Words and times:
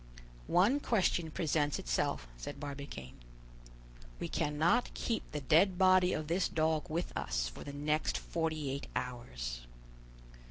"One 0.47 0.79
question 0.79 1.29
presents 1.29 1.77
itself," 1.77 2.27
said 2.35 2.59
Barbicane. 2.59 3.17
"We 4.19 4.29
cannot 4.29 4.91
keep 4.95 5.21
the 5.31 5.41
dead 5.41 5.77
body 5.77 6.11
of 6.11 6.25
this 6.27 6.47
dog 6.49 6.89
with 6.89 7.15
us 7.15 7.47
for 7.49 7.63
the 7.63 7.71
next 7.73 8.17
forty 8.17 8.71
eight 8.71 8.87
hours." 8.95 9.67